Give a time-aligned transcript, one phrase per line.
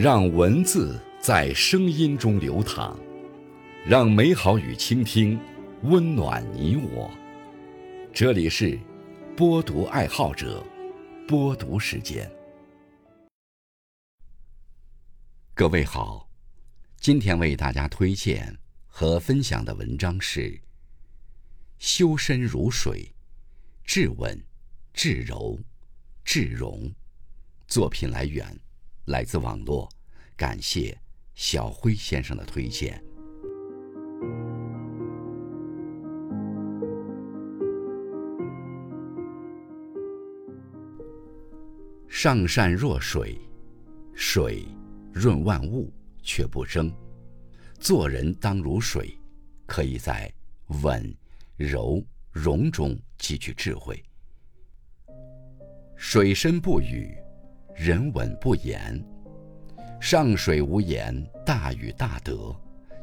[0.00, 2.96] 让文字在声音中流淌，
[3.84, 5.36] 让美好与倾听
[5.82, 7.10] 温暖你我。
[8.14, 8.78] 这里是
[9.36, 10.64] 播读爱好者
[11.26, 12.30] 播读时间。
[15.52, 16.30] 各位好，
[17.00, 18.56] 今天为大家推荐
[18.86, 20.42] 和分享的文章是
[21.80, 23.12] 《修身如水，
[23.82, 24.40] 至稳
[24.94, 25.58] 至柔
[26.24, 26.82] 至容》。
[27.66, 28.46] 作品来源。
[29.08, 29.88] 来自网络，
[30.36, 30.94] 感谢
[31.34, 33.02] 小辉先生的推荐。
[42.06, 43.40] 上善若水，
[44.12, 44.66] 水
[45.10, 45.90] 润万物
[46.22, 46.92] 却不争。
[47.80, 49.18] 做人当如水，
[49.64, 50.30] 可以在
[50.82, 51.16] 稳、
[51.56, 54.04] 柔、容中汲取智慧。
[55.96, 57.16] 水深不语。
[57.78, 59.00] 人稳不言，
[60.00, 61.14] 上水无言，
[61.46, 62.52] 大禹大德；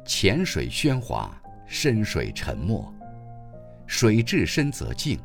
[0.04, 2.94] 浅水喧哗，深水沉默。
[3.88, 5.18] 水至深则静，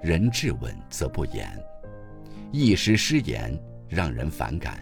[0.00, 1.46] 人至稳则不言。
[2.50, 3.54] 一时失言，
[3.90, 4.78] 让人反感；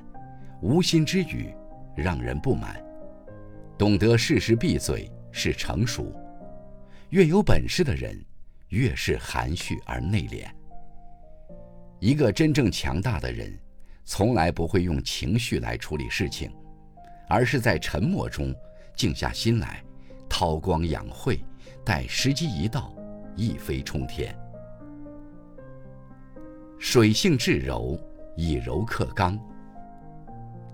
[0.63, 1.53] 无心之语，
[1.97, 2.81] 让人不满。
[3.77, 6.15] 懂得适时闭嘴是成熟。
[7.11, 8.25] 越有本事的人，
[8.69, 10.47] 越是含蓄而内敛。
[11.99, 13.53] 一个真正强大的人。
[14.09, 16.51] 从来不会用情绪来处理事情，
[17.29, 18.55] 而是在沉默中
[18.95, 19.83] 静下心来，
[20.29, 21.45] 韬光养晦，
[21.85, 22.95] 待时机一到，
[23.35, 24.35] 一飞冲天。
[26.79, 27.99] 水性至柔，
[28.37, 29.37] 以柔克刚。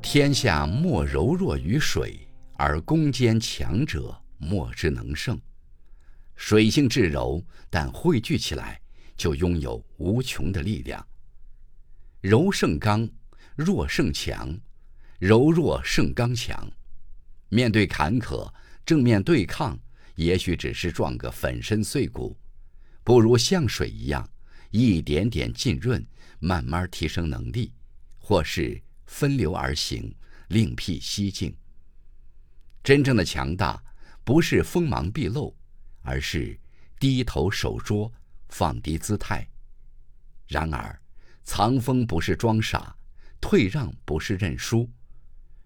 [0.02, 5.40] 天下莫柔弱于水，而攻坚强者莫之能胜。
[6.36, 8.78] 水性至柔，但汇聚起来
[9.16, 11.04] 就拥有无穷的力量。
[12.20, 13.08] 柔胜刚。
[13.54, 14.58] 弱胜强，
[15.18, 16.70] 柔弱胜刚强。
[17.48, 18.50] 面对坎坷，
[18.84, 19.78] 正面对抗，
[20.14, 22.36] 也许只是撞个粉身碎骨，
[23.04, 24.28] 不如像水一样，
[24.70, 26.04] 一点点浸润，
[26.38, 27.72] 慢慢提升能力，
[28.18, 30.14] 或是分流而行，
[30.48, 31.54] 另辟蹊径。
[32.82, 33.82] 真正的强大，
[34.24, 35.54] 不是锋芒毕露，
[36.00, 36.58] 而是
[36.98, 38.10] 低头守拙，
[38.48, 39.46] 放低姿态。
[40.48, 40.98] 然而，
[41.44, 42.96] 藏锋不是装傻。
[43.42, 44.88] 退让不是认输，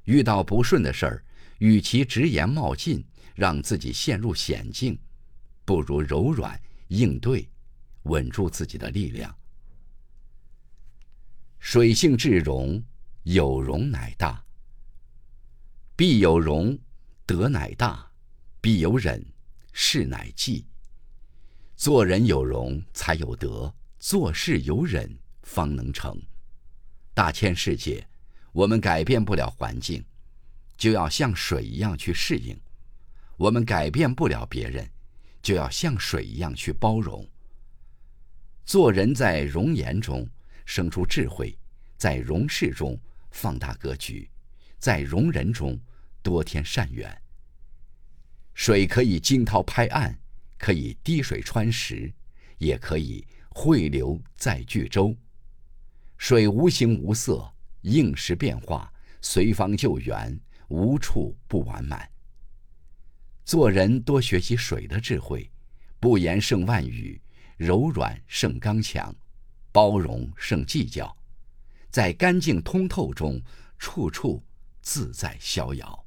[0.04, 1.24] 遇到不顺的事儿，
[1.58, 3.04] 与其直言冒进，
[3.36, 4.98] 让自己陷入险境，
[5.64, 7.48] 不如柔软应对，
[8.04, 9.32] 稳住自己的力量。
[11.60, 12.82] 水性至容，
[13.24, 14.42] 有容乃大；
[15.94, 16.76] 必有容，
[17.26, 18.10] 德乃大；
[18.60, 19.24] 必有忍，
[19.72, 20.66] 事乃济。
[21.76, 26.18] 做人有容才有德，做事有忍方能成。
[27.16, 28.06] 大千世界，
[28.52, 30.04] 我们改变不了环境，
[30.76, 32.54] 就要像水一样去适应；
[33.38, 34.86] 我们改变不了别人，
[35.40, 37.26] 就要像水一样去包容。
[38.66, 40.28] 做人在容颜中
[40.66, 41.58] 生出智慧，
[41.96, 43.00] 在容事中
[43.30, 44.28] 放大格局，
[44.78, 45.80] 在容人中
[46.22, 47.10] 多添善缘。
[48.52, 50.14] 水可以惊涛拍岸，
[50.58, 52.12] 可以滴水穿石，
[52.58, 55.16] 也可以汇流载巨舟。
[56.18, 60.38] 水无形无色，应时变化，随方救援，
[60.68, 62.08] 无处不完满。
[63.44, 65.50] 做人多学习水的智慧，
[66.00, 67.20] 不言胜万语，
[67.56, 69.14] 柔软胜刚强，
[69.70, 71.16] 包容胜计较，
[71.90, 73.40] 在干净通透中，
[73.78, 74.42] 处处
[74.80, 76.05] 自在逍遥。